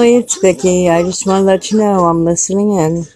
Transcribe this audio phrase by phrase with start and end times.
[0.00, 0.88] It's Vicky.
[0.88, 3.06] I just want to let you know I'm listening in.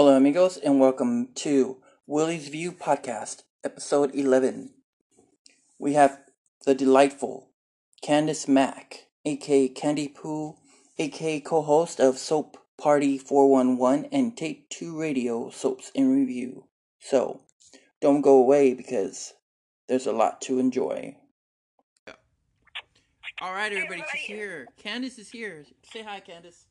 [0.00, 4.70] Hola, amigos, and welcome to Willie's View Podcast, episode 11.
[5.78, 6.22] We have
[6.64, 7.50] the delightful
[8.02, 10.56] Candice Mack, aka Candy Poo,
[10.96, 16.64] aka co host of Soap Party 411 and Take 2 Radio Soaps in Review.
[16.98, 17.42] So,
[18.00, 19.34] don't go away because
[19.86, 21.14] there's a lot to enjoy.
[23.42, 24.66] All right, everybody, she's here.
[24.82, 25.66] Candice is here.
[25.92, 26.64] Say hi, Candice.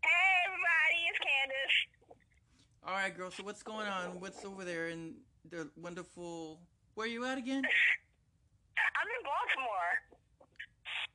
[0.00, 1.96] Hey everybody, it's Candace.
[2.86, 3.32] All right, girl.
[3.32, 4.20] So what's going on?
[4.20, 5.16] What's over there in
[5.50, 6.60] the wonderful?
[6.94, 7.64] Where are you at again?
[7.66, 9.92] I'm in Baltimore.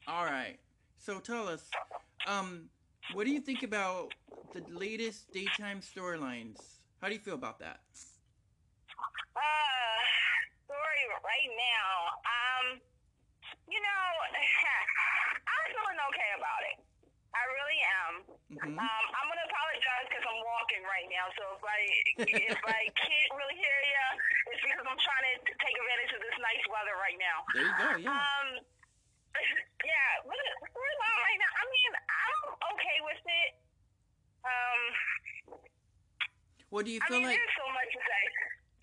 [0.05, 0.59] All right.
[0.97, 1.69] So tell us,
[2.27, 2.67] um,
[3.13, 4.11] what do you think about
[4.53, 6.59] the latest daytime storylines?
[6.99, 7.79] How do you feel about that?
[9.31, 9.99] Uh,
[10.67, 11.91] story right now.
[12.27, 12.81] Um,
[13.69, 14.03] you know,
[15.47, 16.81] I'm feeling okay about it.
[17.31, 18.14] I really am.
[18.52, 21.25] hmm Um, I'm gonna apologize because I'm walking right now.
[21.40, 21.80] So if I
[22.28, 24.06] if I can't really hear you,
[24.52, 27.38] it's because I'm trying to take advantage of this nice weather right now.
[27.56, 27.88] There you go.
[28.03, 28.19] Yeah.
[28.19, 28.47] Um,
[29.88, 31.52] yeah, what is storyline right now?
[31.56, 32.40] I mean, I'm
[32.75, 33.52] okay with it.
[34.44, 34.81] Um,
[36.72, 38.24] Well, do you I feel mean, like there's so much to say.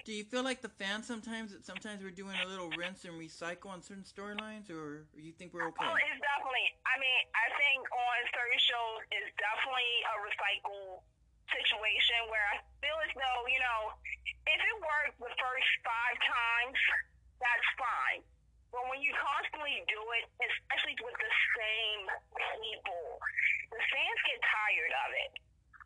[0.04, 3.16] do you feel like the fans sometimes that sometimes we're doing a little rinse and
[3.20, 5.84] recycle on certain storylines, or you think we're okay?
[5.84, 6.68] Oh, it's definitely.
[6.88, 7.20] I mean,
[8.18, 11.06] Think certain shows, it's definitely a recycle
[11.54, 13.94] situation where I feel as though you know,
[14.42, 16.78] if it worked the first five times,
[17.38, 18.26] that's fine.
[18.74, 22.02] But when you constantly do it, especially with the same
[22.58, 23.06] people,
[23.70, 25.32] the fans get tired of it.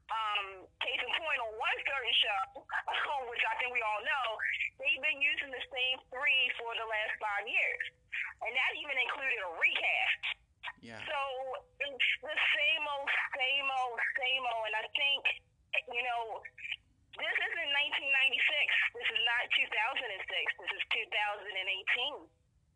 [0.09, 0.45] Um,
[0.81, 2.65] case in point, on one certain show,
[3.29, 4.27] which I think we all know,
[4.81, 7.85] they've been using the same three for the last five years.
[8.41, 10.42] And that even included a recast.
[10.83, 10.99] Yeah.
[10.99, 11.19] So
[11.79, 14.65] it's the same old, same old, same old.
[14.67, 15.23] And I think,
[15.95, 16.43] you know,
[17.15, 17.71] this isn't
[18.03, 18.99] 1996.
[18.99, 20.59] This is not 2006.
[20.59, 22.27] This is 2018.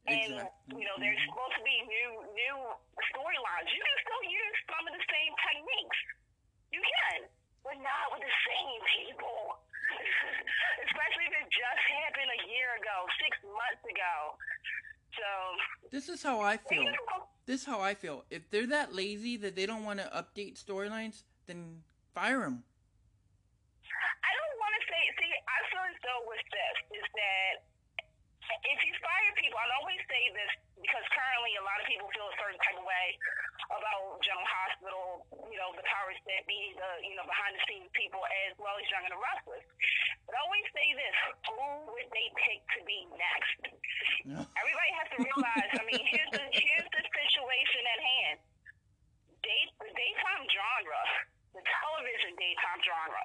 [0.07, 0.79] And Exactly.
[0.79, 1.35] you know, there's mm-hmm.
[1.35, 2.57] supposed to be new new
[3.11, 3.67] storylines.
[3.75, 5.99] You can still use some of the same techniques.
[6.71, 7.27] You can,
[7.67, 9.59] but not with the same people.
[10.87, 14.15] Especially if it just happened a year ago, six months ago.
[15.19, 15.29] So
[15.91, 16.87] This is how I feel.
[16.87, 18.27] you know, This is how I feel.
[18.27, 22.67] If they're that lazy that they don't want to update storylines, then fire them.
[24.27, 25.03] I don't want to say.
[25.15, 27.55] See, I feel as though with this is that
[28.67, 32.27] if you fire people, I always say this because currently a lot of people feel
[32.27, 33.07] a certain type of way
[33.71, 35.03] about General Hospital.
[35.47, 38.75] You know, the powers that be, the you know behind the scenes people, as well
[38.75, 39.63] as Young and the Restless.
[40.27, 41.63] But always say this: Who
[41.95, 43.79] would they pick to be next?
[44.27, 45.71] Everybody has to realize.
[45.79, 48.39] I mean, here's the here's the situation at hand.
[49.47, 51.03] Day, the daytime genre,
[51.55, 53.25] the television daytime genre,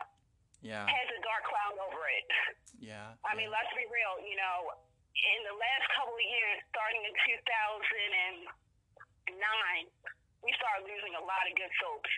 [0.61, 2.29] yeah, has a dark cloud over it.
[2.77, 3.17] Yeah.
[3.25, 3.37] I yeah.
[3.37, 4.21] mean, let's be real.
[4.21, 4.77] You know,
[5.17, 8.45] in the last couple of years, starting in 2009,
[10.41, 12.13] we started losing a lot of good soaps.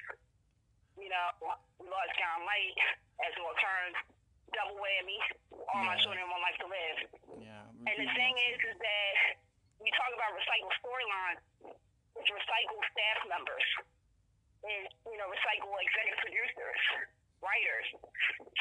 [1.00, 2.76] You know, we lost John Light
[3.24, 3.96] as well turns
[4.54, 5.20] double whammy.
[5.74, 6.98] All my children, one life to live.
[7.42, 7.90] Yeah.
[7.90, 9.14] And the thing is, is that
[9.82, 11.38] we talk about recycled storyline.
[12.16, 13.68] It's recycled staff members,
[14.64, 16.82] and you know, recycled executive producers,
[17.42, 17.88] writers.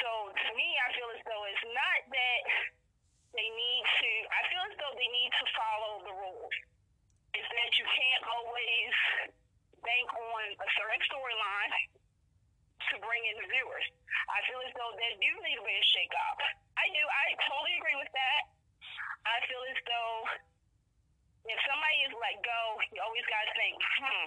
[0.00, 2.42] So to me, I feel as though it's not that
[3.36, 4.12] they need to.
[4.32, 6.54] I feel as though they need to follow the rules.
[7.36, 8.92] It's that you can't always
[9.84, 11.72] bank on a certain storyline
[12.92, 13.86] to bring in the viewers.
[14.28, 16.38] I feel as though there do need to be a shake up.
[16.76, 17.02] I do.
[17.02, 18.42] I totally agree with that.
[19.24, 20.14] I feel as though
[21.48, 22.60] if somebody is let go,
[22.92, 24.26] you always got to think, hmm,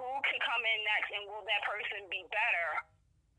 [0.00, 2.68] who could come in next and will that person be better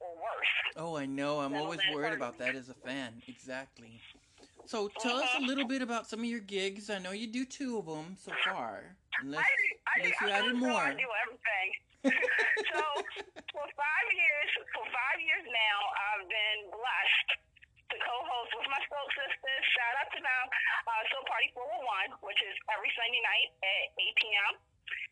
[0.02, 0.54] or worse?
[0.80, 1.40] Oh, I know.
[1.44, 3.22] I'm That'll always worried her- about that as a fan.
[3.28, 4.02] Exactly.
[4.66, 5.46] So tell us a Uh-huh.
[5.46, 6.90] little bit about some of your gigs.
[6.90, 8.98] I know you do two of them so far.
[9.24, 9.52] Unless, I,
[9.88, 10.84] I, unless I you added feel as though more.
[10.84, 11.70] I do everything.
[12.76, 12.82] so
[13.56, 17.30] for five years, for five years now, I've been blessed
[17.90, 19.62] to co-host with my soul sisters.
[19.74, 20.46] Shout out to them,
[20.86, 24.54] uh, Soap Party 401, which is every Sunday night at 8 p.m.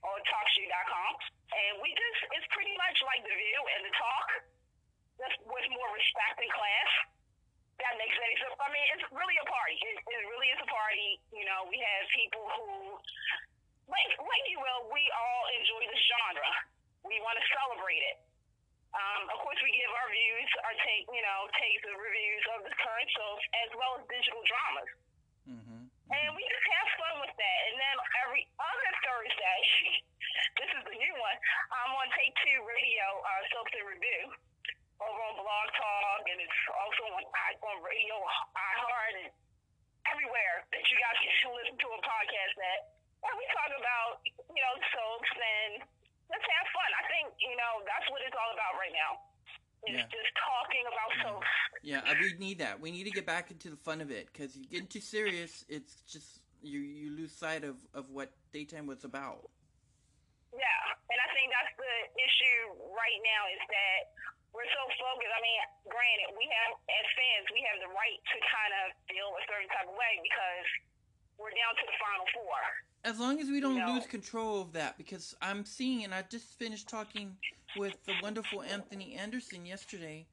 [0.06, 1.12] on TalkShoe.com,
[1.54, 4.28] and we just it's pretty much like the View and the Talk,
[5.18, 6.92] just with more respect and class.
[7.82, 8.54] That makes any sense.
[8.62, 9.78] I mean, it's really a party.
[9.82, 11.18] It, it really is a party.
[11.34, 13.02] You know, we have people who
[13.90, 16.50] like like you will, we all enjoy this genre.
[17.04, 18.18] We want to celebrate it.
[18.94, 22.62] Um, of course, we give our views, our take, you know, takes and reviews of
[22.62, 24.92] the current shows as well as digital dramas,
[25.44, 25.84] Mm-hmm.
[26.14, 27.60] and we just have fun with that.
[27.68, 29.60] And then every other Thursday,
[30.62, 31.38] this is the new one.
[31.74, 34.24] I'm on Take Two Radio, uh, Soaps and Review,
[35.04, 38.16] over on Blog Talk, and it's also on I- on Radio
[38.56, 39.30] iHeart and
[40.08, 42.82] everywhere that you guys can listen to a podcast at.
[43.24, 45.72] And we talk about, you know, soaps and
[46.28, 46.90] let's have fun.
[47.00, 49.12] I think, you know, that's what it's all about right now.
[49.84, 50.08] Is Yeah.
[50.08, 51.48] just talking about soaps.
[51.84, 52.80] Yeah, uh, we need that.
[52.80, 55.66] We need to get back into the fun of it because you get too serious,
[55.68, 59.52] it's just you you lose sight of of what daytime was about.
[60.56, 62.60] Yeah, and I think that's the issue
[62.96, 64.00] right now is that
[64.56, 65.34] we're so focused.
[65.36, 65.60] I mean,
[65.92, 69.68] granted, we have as fans, we have the right to kind of feel a certain
[69.76, 70.68] type of way because
[71.36, 72.56] we're down to the final four.
[73.04, 73.94] As long as we don't No.
[73.94, 77.38] lose control of that, because I'm seeing, and I just finished talking
[77.76, 80.26] with the wonderful Anthony Anderson yesterday.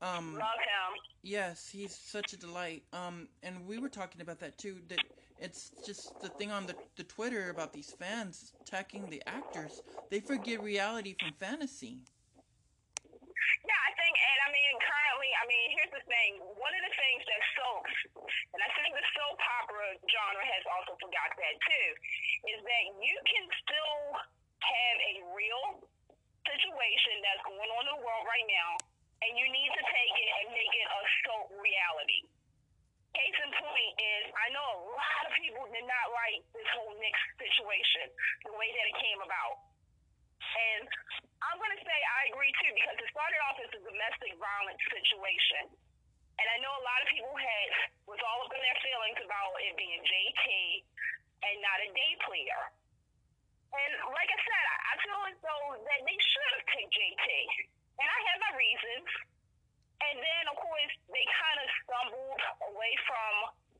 [0.00, 1.00] Um, Love him.
[1.22, 2.84] Yes, he's such a delight.
[2.92, 4.80] Um, and we were talking about that too.
[4.88, 5.00] That
[5.38, 9.82] it's just the thing on the the Twitter about these fans attacking the actors.
[10.10, 11.98] They forget reality from fantasy.
[13.66, 16.38] Yeah, I think, and I mean, currently, I mean, here's the thing.
[16.54, 17.94] One of the things that soaps,
[18.54, 21.88] and I think the soap opera genre has also forgot that too,
[22.54, 23.98] is that you can still
[24.62, 25.82] have a real
[26.46, 28.70] situation that's going on in the world right now,
[29.26, 32.22] and you need to take it and make it a soap reality.
[33.18, 36.94] Case in point is, I know a lot of people did not like this whole
[37.02, 38.06] Nick situation,
[38.46, 39.66] the way that it came about.
[40.38, 40.86] And
[41.42, 44.82] I'm going to say I agree too because it started off as a domestic violence
[44.86, 45.87] situation.
[46.38, 47.70] And I know a lot of people had
[48.06, 50.46] was all up in their feelings about it being JT
[51.42, 52.62] and not a day player.
[53.74, 57.28] And like I said, I, feel as though that they should have picked JT.
[57.98, 59.08] And I have my reasons.
[59.98, 63.32] And then of course they kind of stumbled away from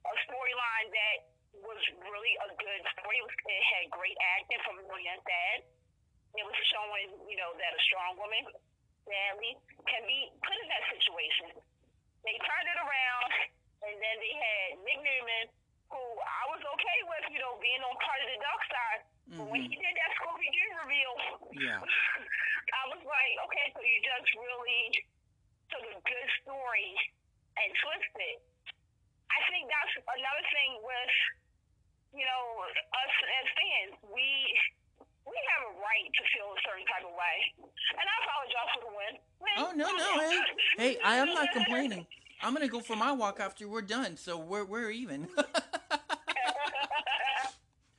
[0.02, 1.16] a storyline that
[1.62, 3.18] was really a good story.
[3.22, 5.58] It had great acting from William Thad.
[6.36, 8.44] It was showing, you know, that a strong woman,
[9.08, 9.56] sadly,
[9.88, 11.48] can be put in that situation.
[12.26, 13.30] They turned it around,
[13.84, 15.46] and then they had Nick Newman,
[15.90, 19.00] who I was okay with, you know, being on part of the dark side.
[19.28, 19.84] But when he mm-hmm.
[19.84, 21.14] did that Scooby Doo reveal,
[21.52, 21.80] Yeah.
[22.80, 24.84] I was like, okay, so you just really
[25.72, 26.92] took a good story
[27.56, 28.38] and twisted it.
[29.28, 31.14] I think that's another thing with,
[32.16, 33.94] you know, us as fans.
[34.08, 34.28] We
[35.28, 37.36] we have a right to feel a certain type of way.
[37.60, 39.12] And I apologize for the win.
[39.44, 39.56] Win.
[39.60, 40.40] Oh no no hey
[40.76, 42.06] hey I am not complaining.
[42.42, 45.28] I'm gonna go for my walk after we're done, so we're we're even.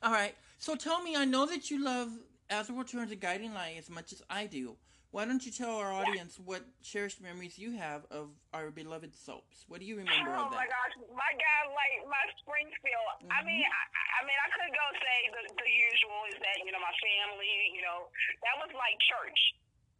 [0.02, 0.34] All right.
[0.58, 2.10] So tell me, I know that you love
[2.48, 4.76] As the World Turns a Guiding Light as much as I do.
[5.10, 9.66] Why don't you tell our audience what cherished memories you have of our beloved soaps?
[9.66, 13.26] What do you remember Oh of my gosh, my guy, like my Springfield.
[13.26, 13.50] I mm-hmm.
[13.50, 16.78] mean, I, I mean, I could go say the, the usual is that you know
[16.78, 18.06] my family, you know,
[18.46, 19.40] that was like church.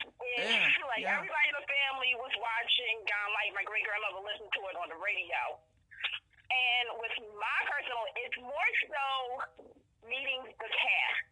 [0.07, 1.19] And, Yeah, like yeah.
[1.19, 3.51] everybody in the family was watching um, Gone Light.
[3.59, 5.59] My great grandmother listened to it on the radio.
[6.55, 9.07] And with my personal it's more so
[10.07, 11.30] meeting the cast.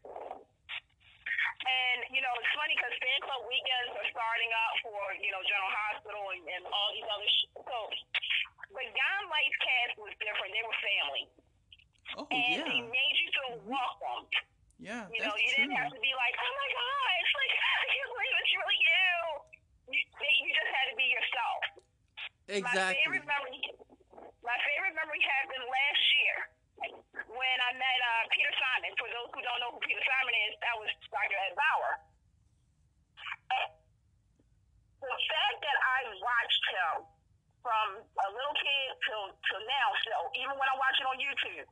[1.68, 5.42] And, you know, it's funny because fan club weekends are starting up for, you know,
[5.44, 7.96] General Hospital and, and all these other shows.
[8.72, 10.50] But Yon Light's cast was different.
[10.56, 11.24] They were family.
[12.16, 13.68] Oh and they made you feel mm-hmm.
[13.68, 14.32] welcomed.
[14.80, 15.68] yeah, You know, you true.
[15.68, 17.52] didn't have to be like, oh my gosh, like,
[17.84, 19.12] I can't believe it's really you.
[19.92, 21.60] You, they, you just had to be yourself.
[22.48, 22.80] Exactly.
[22.80, 23.60] My favorite memory,
[24.40, 26.36] my favorite memory happened last year
[26.78, 28.90] when I met uh, Peter Simon.
[28.98, 31.38] For those who don't know who Peter Simon is, that was Dr.
[31.48, 31.94] Ed Bauer.
[34.98, 36.94] The fact that I watched him
[37.62, 41.66] from a little kid till till now, still, even when I watch it on YouTube,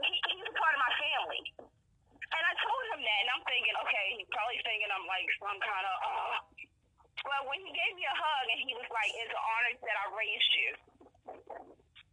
[0.00, 1.42] he, he's a part of my family.
[2.32, 5.58] And I told him that, and I'm thinking, okay, he's probably thinking I'm like some
[5.60, 5.96] kind of.
[6.00, 6.36] Uh,
[7.22, 9.96] but when he gave me a hug and he was like, "It's an honor that
[10.00, 10.70] I raised you,"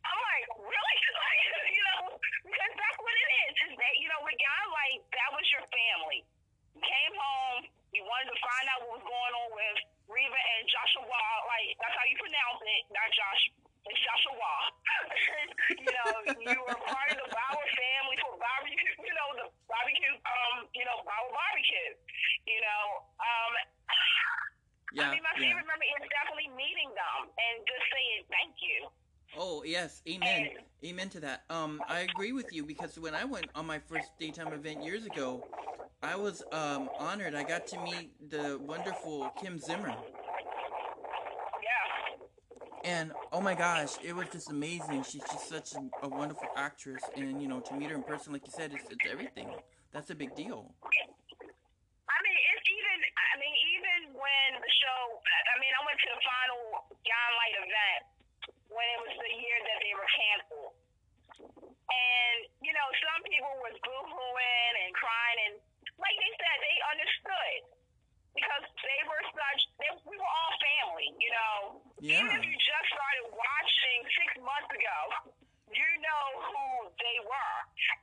[0.06, 1.42] I'm like, "Really?" Like,
[1.74, 2.02] you know,
[2.46, 3.54] because that's what it is.
[3.72, 6.28] Is that you know, with God, like that was your family.
[6.76, 7.60] You came home,
[7.96, 9.78] you wanted to find out what was going on with
[10.12, 11.24] Reva and Joshua.
[11.48, 13.44] Like that's how you pronounce it, not Josh.
[13.88, 14.52] It's Joshua.
[15.80, 16.12] you know,
[16.44, 18.92] you were part of the Bauer family for barbecue.
[19.00, 20.14] You know, the barbecue.
[20.28, 21.96] Um, you know, Bauer barbecue.
[22.44, 22.84] You know,
[23.24, 23.54] um.
[24.90, 25.54] Yeah, I mean, my yeah.
[25.54, 28.90] favorite memory is definitely meeting them and just saying thank you.
[29.36, 30.50] Oh yes, amen,
[30.86, 31.44] amen to that.
[31.50, 35.06] Um, I agree with you because when I went on my first daytime event years
[35.06, 35.44] ago,
[36.02, 37.36] I was um honored.
[37.36, 40.06] I got to meet the wonderful Kim Zimmer,
[41.62, 42.14] Yeah.
[42.84, 45.04] and oh my gosh, it was just amazing.
[45.04, 48.34] She's just such a, a wonderful actress, and you know, to meet her in person,
[48.34, 49.56] like you said, it's, it's everything.
[49.92, 50.76] That's a big deal.
[52.10, 52.98] I mean, it's even.
[53.18, 55.02] I mean, even when the show.
[55.56, 56.62] I mean, I went to the final
[57.04, 58.02] John Light event
[58.70, 60.74] when it was the year that they were canceled,
[61.90, 65.54] and you know, some people was boo-hooing and crying, and
[66.00, 67.60] like they said, they understood
[68.36, 69.62] because they were such.
[69.82, 71.56] They, we were all family, you know.
[72.00, 72.24] Yeah.
[72.24, 75.00] Even if you just started watching six months ago,
[75.70, 76.66] you know who
[76.98, 77.58] they were,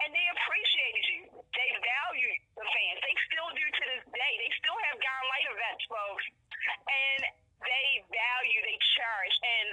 [0.04, 1.22] and they appreciated you.
[1.54, 2.98] They valued the fans.
[3.02, 4.32] They still do to this day.
[4.38, 6.24] They still have Gone Light events, folks,
[6.86, 7.20] and
[7.64, 9.36] they value, they cherish.
[9.42, 9.66] And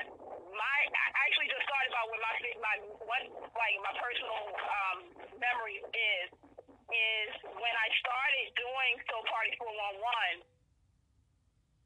[0.55, 2.33] my, I actually just thought about what my
[2.63, 4.97] my one like my personal um,
[5.37, 6.27] memory is
[6.93, 10.45] is when I started doing Soap Party 411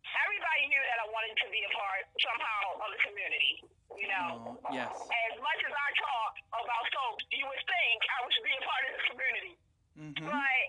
[0.08, 3.54] everybody knew that I wanted to be a part somehow of the community.
[3.96, 4.92] You know, Oh, yes.
[4.94, 8.84] as much as I talk about soaps, you would think I would be a part
[8.88, 9.54] of the community.
[9.98, 10.26] Mm-hmm.
[10.32, 10.64] But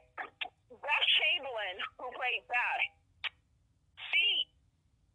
[0.80, 2.84] Beth Chamberlain, who played Beth,
[4.10, 4.26] she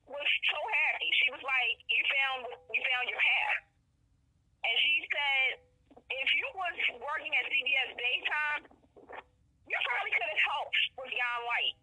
[0.06, 1.10] was so happy.
[1.26, 2.40] She was like, "You found
[2.70, 3.60] you found your path,"
[4.62, 5.50] and she said,
[6.14, 8.62] "If you was working at CBS daytime,
[9.74, 11.76] you probably could have helped with Yon Light."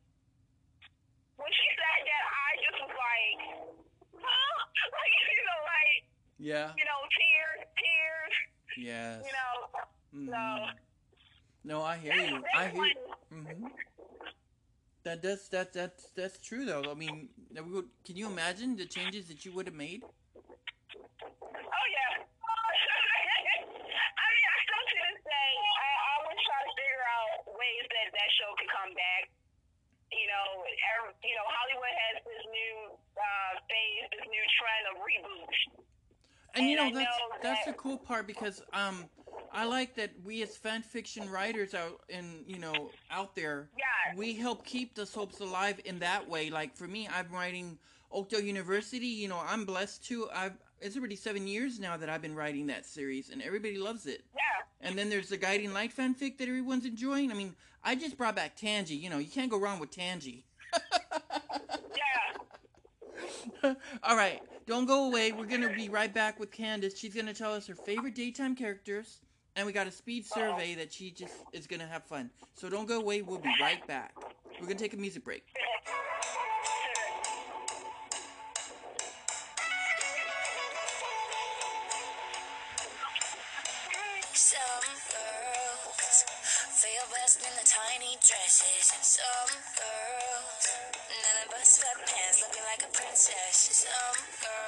[1.42, 3.38] When she said that, I just was like,
[4.22, 4.56] "Huh?"
[4.94, 6.00] Like you know, like
[6.38, 6.70] Yeah.
[6.78, 8.34] you know, tears, tears.
[8.78, 9.18] Yes.
[9.26, 9.54] You know,
[10.14, 10.30] Mhm.
[10.30, 10.70] so.
[11.64, 12.42] No, I hear you.
[12.54, 12.94] I hear.
[13.28, 13.66] hmm
[15.02, 16.90] That does that that's that's true though.
[16.90, 20.02] I mean, that we would- can you imagine the changes that you would have made?
[20.04, 22.10] Oh yeah.
[22.20, 22.22] I
[24.32, 25.52] mean, I still to this day,
[25.88, 27.30] I always try to figure out
[27.60, 29.24] ways that that show could come back.
[30.12, 30.64] You know,
[30.96, 35.60] every, you know, Hollywood has this new uh, phase, this new trend of reboots.
[36.60, 39.04] And you know And that's know that's the cool part because um
[39.52, 44.16] I like that we as fan fiction writers out in you know out there Yes.
[44.16, 46.50] we help keep the soaps alive in that way.
[46.50, 47.78] Like for me, I'm writing
[48.12, 49.06] Oakdale University.
[49.06, 50.28] You know, I'm blessed too.
[50.34, 54.06] I've it's already seven years now that I've been writing that series, and everybody loves
[54.06, 54.22] it.
[54.34, 54.40] Yeah.
[54.88, 57.30] And then there's the Guiding Light fanfic that everyone's enjoying.
[57.30, 58.94] I mean, I just brought back Tangy.
[58.94, 60.46] You know, you can't go wrong with Tangy.
[63.62, 63.74] Yeah.
[64.02, 64.40] All right,
[64.70, 65.32] don't go away.
[65.32, 66.96] We're gonna be right back with Candace.
[66.96, 69.18] She's gonna tell us her favorite daytime characters,
[69.56, 72.30] and we got a speed survey that she just is gonna have fun.
[72.54, 73.22] So don't go away.
[73.22, 74.14] We'll be right back.
[74.60, 75.42] We're gonna take a music break.
[84.32, 86.22] Some girls
[87.42, 88.94] in the tiny dresses.
[89.02, 90.62] Some girls,
[91.10, 93.82] none but sweatpants, looking like a princess.
[93.82, 94.59] Some girls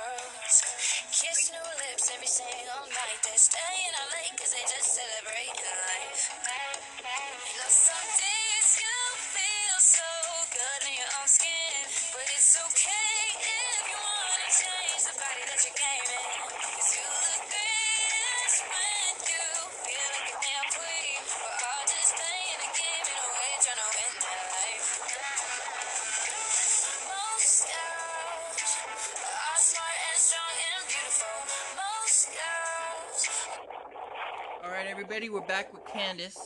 [1.33, 3.19] kiss new lips every single night.
[3.25, 6.29] They're staying out late cause they just celebrating life.
[6.29, 8.97] You know, some days you
[9.33, 10.11] feel so
[10.53, 11.81] good in your own skin,
[12.13, 13.17] but it's okay
[13.49, 16.37] if you wanna change the body that you came in.
[16.53, 19.45] Cause you look greatest when you
[19.89, 21.17] feel like a damn queen.
[21.33, 24.02] We're all just playing a game in a way, trying to win.
[34.93, 35.31] Everybody.
[35.31, 36.37] We're back with Candace.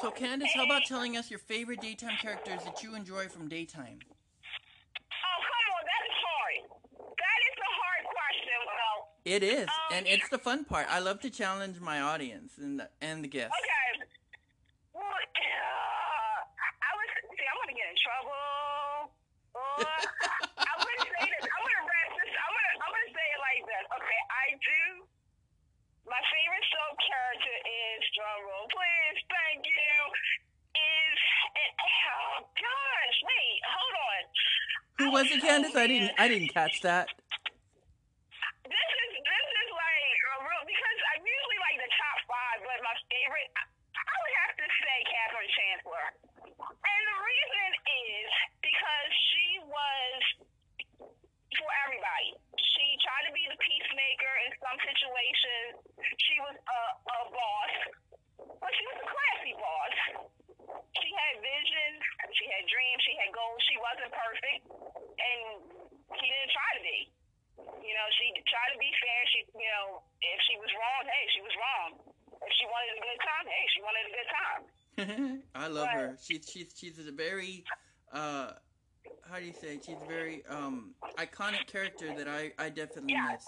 [0.00, 3.98] So, Candace, how about telling us your favorite daytime characters that you enjoy from daytime?
[3.98, 6.70] Oh, come on, that is hard.
[7.18, 8.58] That is a hard question.
[8.62, 10.86] Well, It is, Um, and it's the fun part.
[10.88, 13.50] I love to challenge my audience and the, and the guests.
[13.58, 14.06] okay.
[14.94, 16.38] Well, uh,
[16.78, 17.42] I was see.
[17.42, 19.10] I'm gonna get in trouble.
[19.50, 19.82] Uh,
[20.62, 21.42] I'm gonna say this.
[21.42, 22.30] I'm gonna wrap this.
[22.38, 22.74] I'm gonna.
[22.86, 23.84] I'm gonna say it like this.
[23.98, 24.82] Okay, I do.
[26.04, 29.18] My favorite soap character is drum roll, please.
[29.24, 29.96] Thank you.
[30.78, 31.18] Is
[31.58, 34.22] and, oh gosh, wait, hold on.
[35.00, 35.73] Who was it, Candace?
[35.84, 36.16] I didn't.
[36.16, 37.12] I didn't catch that.
[38.64, 42.80] This is this is like a real because I'm usually like the top five, but
[42.80, 46.06] my favorite I, would have to say Catherine Chancellor,
[46.56, 48.28] and the reason is
[48.64, 50.20] because she was
[51.52, 52.32] for everybody.
[52.56, 55.84] She tried to be the peacemaker in some situations.
[56.00, 57.74] She was a, a boss,
[58.40, 59.96] but she was a classy boss.
[60.96, 62.00] She had visions,
[62.40, 63.60] she had dreams, she had goals.
[63.68, 64.64] She wasn't perfect,
[65.18, 65.40] and
[66.18, 66.98] she didn't try to be.
[67.84, 69.20] You know, she tried to be fair.
[69.30, 71.90] She, you know, if she was wrong, hey, she was wrong.
[72.42, 74.60] If she wanted a good time, hey, she wanted a good time.
[75.54, 76.08] I love But- her.
[76.22, 77.64] She's she's she's a very
[78.12, 78.52] uh
[79.30, 79.78] how do you say?
[79.84, 83.32] She's a very um iconic character that I I definitely Yeah.
[83.38, 83.46] miss.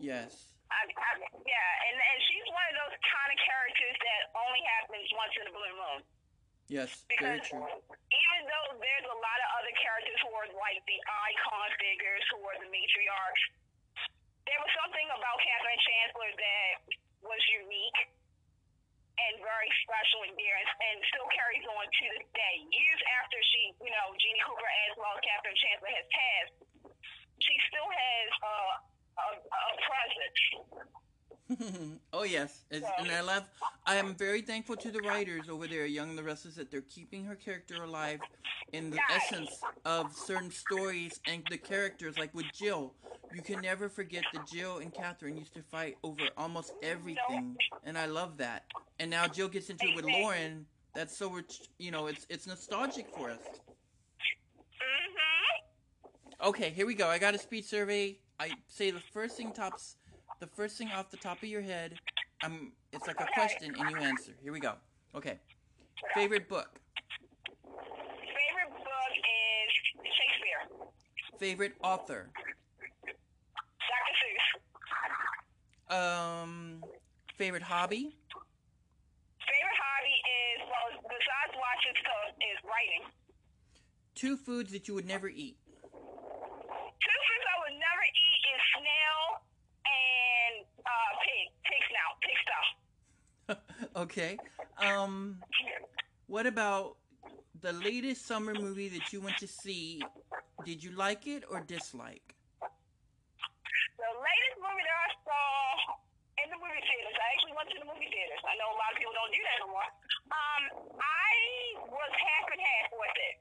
[0.00, 0.52] Yes.
[0.70, 1.10] I, I,
[1.46, 5.44] yeah, and and she's one of those kind of characters that only happens once in
[5.48, 6.00] a blue moon.
[6.66, 7.04] Yes.
[7.20, 7.62] Very true.
[8.44, 12.58] Though there's a lot of other characters who are like the icon figures, who are
[12.60, 13.44] the matriarchs,
[14.44, 16.72] there was something about Catherine Chancellor that
[17.24, 18.00] was unique
[19.16, 22.56] and very special and dear, and, and still carries on to this day.
[22.68, 26.54] Years after she, you know, Jeanne Cooper as well as Catherine Chancellor has passed,
[27.40, 28.72] she still has uh,
[29.24, 30.40] a, a presence.
[32.12, 33.44] oh yes, and I love.
[33.86, 36.80] I am very thankful to the writers over there, Young and the Restless, that they're
[36.80, 38.20] keeping her character alive
[38.72, 42.18] in the essence of certain stories and the characters.
[42.18, 42.94] Like with Jill,
[43.34, 47.98] you can never forget that Jill and Catherine used to fight over almost everything, and
[47.98, 48.64] I love that.
[48.98, 50.64] And now Jill gets into it with Lauren.
[50.94, 51.68] That's so rich.
[51.78, 53.40] You know, it's it's nostalgic for us.
[54.80, 56.48] Mm-hmm.
[56.48, 57.08] Okay, here we go.
[57.08, 58.18] I got a speed survey.
[58.40, 59.96] I say the first thing tops,
[60.44, 61.98] the first thing off the top of your head.
[62.44, 64.32] Um, it's like a question and you answer.
[64.42, 64.74] Here we go.
[65.14, 65.38] Okay.
[66.14, 66.68] Favorite book.
[67.64, 69.72] Favorite book is
[70.04, 70.68] Shakespeare.
[71.38, 72.28] Favorite author.
[73.06, 74.14] Dr.
[75.88, 75.96] Seuss.
[75.96, 76.84] Um,
[77.38, 78.14] favorite hobby.
[79.48, 83.08] Favorite hobby is, well, besides watching stuff, is writing.
[84.14, 85.56] Two foods that you would never eat.
[85.80, 89.40] Two foods I would never eat is snail
[90.86, 91.46] uh, pig.
[91.64, 92.14] Pig snout.
[92.24, 92.68] Pig stuff.
[94.04, 94.38] okay.
[94.78, 95.38] Um,
[96.26, 96.96] what about
[97.60, 100.02] the latest summer movie that you went to see?
[100.64, 102.34] Did you like it or dislike?
[102.60, 105.44] The latest movie that I saw
[106.44, 108.42] in the movie theaters, I actually went to the movie theaters.
[108.44, 109.88] I know a lot of people don't do that no more.
[110.28, 110.62] Um,
[111.00, 111.32] I
[111.88, 113.36] was half and half with it.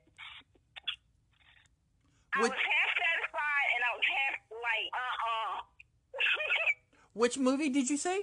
[2.34, 5.52] I What- was half satisfied and I was half like, uh-uh.
[7.14, 8.18] Which movie did you say?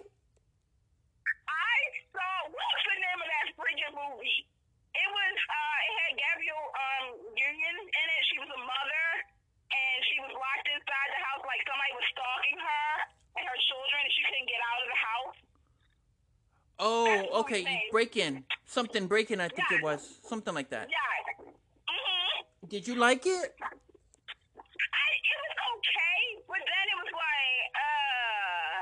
[1.47, 1.77] I
[2.11, 4.43] saw what's the name of that freaking movie?
[4.91, 7.07] It was uh it had Gabrielle um
[7.39, 8.23] Union in it.
[8.35, 9.07] She was a mother
[9.71, 12.91] and she was locked inside the house like somebody was stalking her
[13.39, 15.39] and her children and she couldn't get out of the house.
[16.81, 17.63] Oh, okay.
[17.93, 18.43] Break in.
[18.67, 20.03] Something break in, I think it was.
[20.27, 20.89] Something like that.
[20.91, 21.47] Yeah.
[21.87, 22.69] Mhm.
[22.73, 23.55] Did you like it?
[23.55, 28.79] I it was okay, but then it was like uh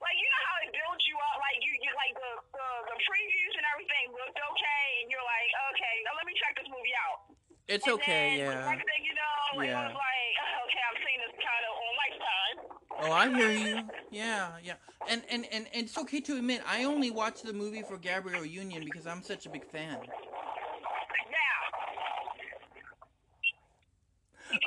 [0.00, 2.96] like you know how it builds you up, like you, you like the, the the
[3.04, 6.96] previews and everything looked okay, and you're like, okay, now let me check this movie
[7.04, 7.36] out.
[7.72, 8.70] It's And okay, then, yeah.
[8.70, 9.86] Next thing you know, it Yeah.
[9.88, 12.56] was like, okay, I'm seeing this kind of on Lifetime.
[13.00, 13.88] Oh, I hear you.
[14.10, 14.74] Yeah, yeah.
[15.08, 18.44] And, and and and it's okay to admit I only watched the movie for Gabrielle
[18.44, 19.98] Union because I'm such a big fan.
[20.02, 21.88] Yeah.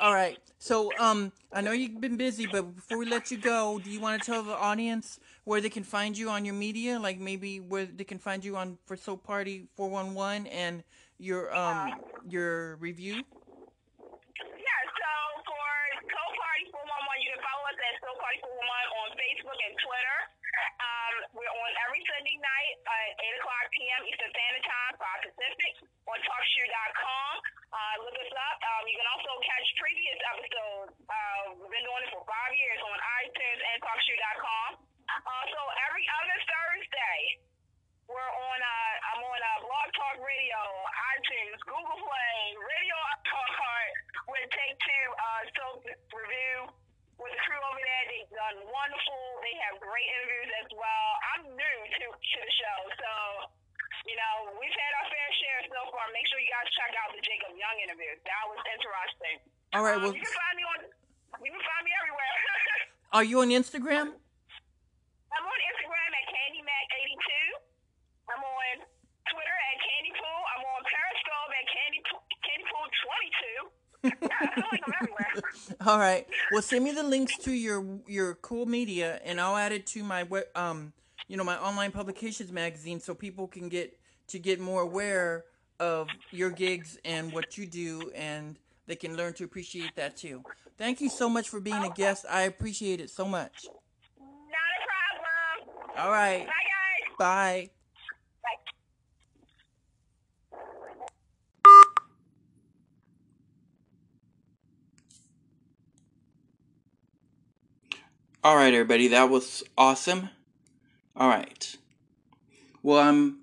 [0.00, 0.38] All right.
[0.58, 4.00] So, um, I know you've been busy, but before we let you go, do you
[4.00, 7.60] want to tell the audience where they can find you on your media, like maybe
[7.60, 10.82] where they can find you on for Soap Party 411 and
[11.18, 11.96] your um
[12.28, 13.24] your review?
[14.36, 15.10] Yeah, so
[15.48, 15.68] for
[16.04, 20.18] Soap Party 411, you can follow us at Soap Party 411 on Facebook and Twitter.
[20.56, 24.00] Um, we're on every Sunday night at 8 o'clock p.m.
[24.08, 25.72] Eastern Standard Time, 5 Pacific,
[26.08, 27.32] on TalkShoe.com.
[27.76, 28.56] Uh, look us up.
[28.64, 30.96] Um, you can also catch previous episodes.
[31.04, 34.70] Uh, we've been doing it for five years on iTunes and TalkShoe.com.
[34.80, 35.60] Uh, so
[35.92, 36.36] every other
[48.46, 49.22] done wonderful.
[49.42, 51.08] They have great interviews as well.
[51.34, 53.10] I'm new to, to the show, so
[54.06, 56.06] you know, we've had our fair share so far.
[56.14, 58.08] Make sure you guys check out the Jacob Young interview.
[58.24, 59.36] That was interesting.
[59.76, 60.78] All right, Um, well, you can find me on.
[61.44, 62.32] You can find me everywhere.
[63.16, 64.16] are you on Instagram?
[64.16, 67.28] I'm on Instagram at CandyMac82.
[68.32, 68.74] I'm on
[69.28, 70.40] Twitter at CandyPool.
[70.56, 72.00] I'm on Periscope at Candy
[72.48, 73.44] CandyPool22.
[74.32, 75.32] I feel like I'm everywhere.
[75.86, 76.24] All right.
[76.52, 80.02] Well, send me the links to your your cool media, and I'll add it to
[80.02, 80.94] my web, um,
[81.28, 85.44] you know, my online publications magazine, so people can get to get more aware
[85.78, 90.44] of your gigs and what you do, and they can learn to appreciate that too.
[90.78, 92.26] Thank you so much for being a guest.
[92.30, 93.64] I appreciate it so much.
[94.18, 94.82] Not a
[95.94, 96.06] problem.
[96.06, 96.46] All right.
[96.46, 97.16] Bye, guys.
[97.18, 97.70] Bye.
[98.42, 98.50] Bye.
[108.44, 110.28] All right, everybody, that was awesome.
[111.16, 111.76] All right.
[112.82, 113.38] Well, I'm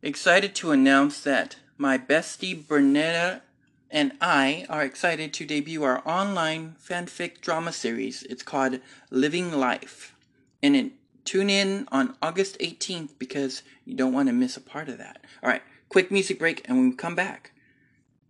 [0.00, 3.42] excited to announce that my bestie Bernetta
[3.90, 8.22] and I are excited to debut our online fanfic drama series.
[8.24, 10.14] It's called Living Life.
[10.62, 10.92] And it,
[11.24, 15.24] tune in on August 18th because you don't want to miss a part of that.
[15.42, 17.52] All right, quick music break, and when we come back,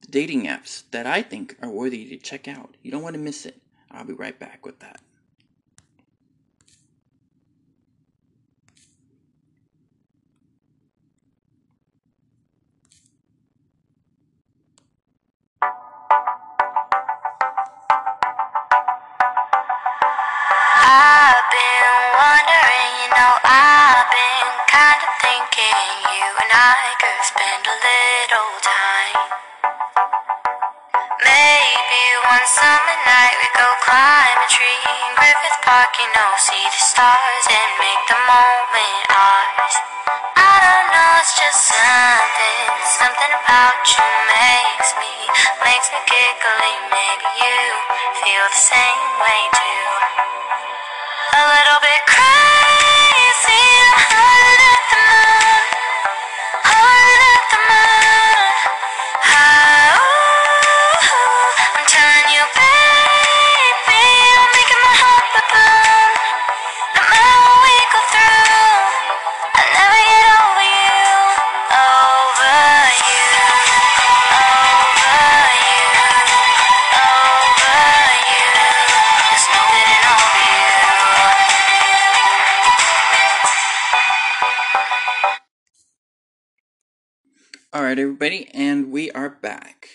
[0.03, 2.77] the dating apps that I think are worthy to check out.
[2.83, 3.61] You don't want to miss it.
[3.91, 5.01] I'll be right back with that.
[35.87, 39.75] Park, you know, see the stars and make the moment ours.
[40.35, 42.67] I don't know, it's just something,
[42.99, 44.03] something about you
[44.35, 45.15] makes me,
[45.63, 46.75] makes me giggly.
[46.91, 47.59] Maybe you
[48.19, 49.87] feel the same way too.
[51.39, 53.67] A little bit crazy,
[87.99, 89.89] Everybody, and we are back.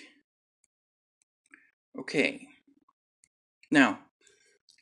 [2.00, 2.48] Okay.
[3.70, 4.00] Now,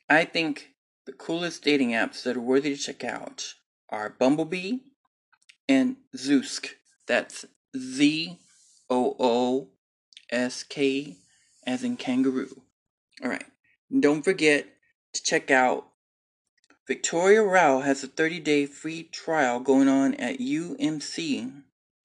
[0.08, 0.70] I think
[1.04, 3.56] the coolest dating apps that are worthy to check out
[3.90, 4.78] are Bumblebee
[5.68, 6.68] and Zoosk.
[7.06, 7.44] That's
[7.76, 8.38] Z
[8.88, 9.68] O O
[10.30, 11.18] S K
[11.66, 12.62] as in kangaroo.
[13.22, 13.44] All right.
[13.98, 14.66] Don't forget
[15.12, 15.88] to check out
[16.86, 21.64] Victoria Rowell has a 30 day free trial going on at UMC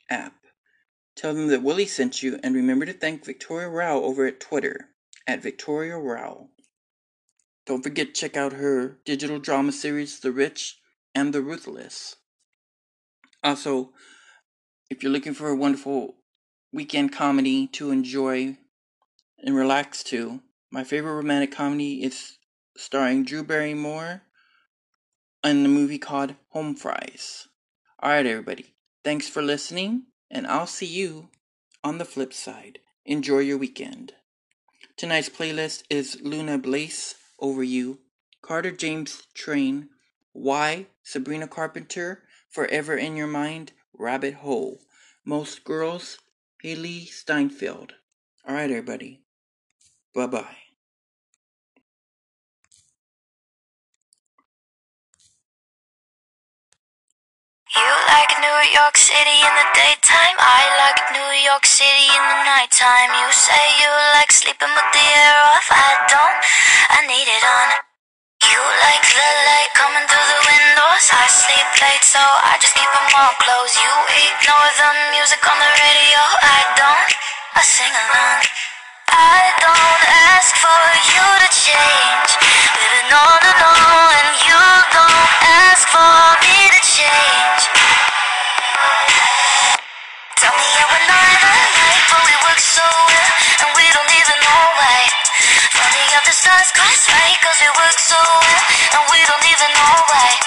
[0.10, 0.45] app.
[1.16, 4.90] Tell them that Willie sent you and remember to thank Victoria Rowell over at Twitter
[5.26, 6.50] at Victoria Rowell.
[7.66, 10.78] Don't forget to check out her digital drama series, The Rich
[11.16, 12.18] and the Ruthless.
[13.44, 13.92] Also,
[14.90, 16.16] if you're looking for a wonderful
[16.72, 18.58] weekend comedy to enjoy
[19.40, 22.38] and relax to, my favorite romantic comedy is
[22.78, 24.22] starring Drew Barrymore
[25.44, 27.48] in the movie called Home Fries.
[28.04, 28.74] Alright, everybody.
[29.04, 31.30] Thanks for listening, and I'll see you
[31.82, 32.80] on the flip side.
[33.06, 34.12] Enjoy your weekend.
[34.98, 38.00] Tonight's playlist is Luna Blaise, Over You,
[38.42, 39.90] Carter James Train,
[40.34, 44.82] Why, Sabrina Carpenter, Forever in Your Mind, Rabbit Hole,
[45.26, 46.18] Most Girls,
[46.64, 47.94] Hailee Steinfeld.
[48.46, 49.22] Alright, everybody.
[50.14, 50.65] Bye bye.
[58.42, 63.12] New York City in the daytime, I like New York City in the nighttime.
[63.16, 63.88] You say you
[64.20, 66.38] like sleeping with the air off, I don't,
[66.92, 67.68] I need it on.
[68.44, 72.92] You like the light coming through the windows, I sleep late so I just keep
[72.92, 73.80] them all closed.
[73.80, 77.12] You ignore the music on the radio, I don't,
[77.56, 78.42] I sing along.
[79.16, 80.04] I don't
[80.36, 82.30] ask for you to change,
[82.84, 84.60] living on and on, and you
[84.92, 85.32] don't
[85.72, 87.25] ask for me to change.
[96.66, 98.64] Us crossfire cause we work so well
[98.98, 100.45] and we don't even know why.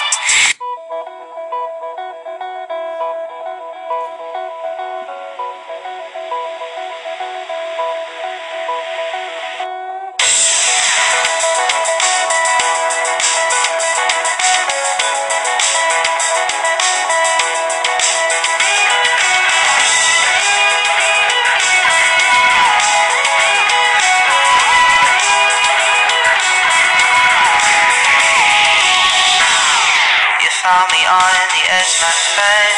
[31.09, 32.77] On the edge, my friend.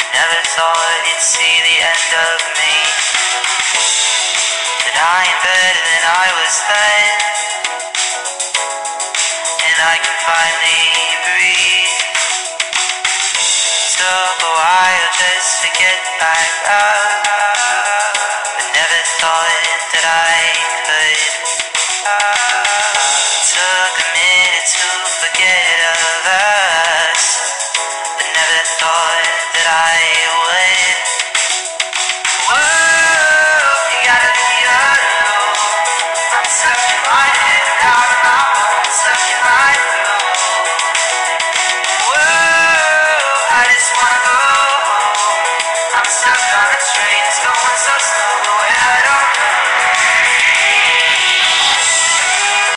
[0.00, 2.76] I never thought you'd see the end of me.
[4.80, 7.08] That I am better than I was then.
[9.60, 10.88] And I can finally
[11.28, 11.96] breathe.
[14.00, 17.12] Took a while just to get back up.
[18.56, 20.32] But never thought that I
[20.88, 21.53] could.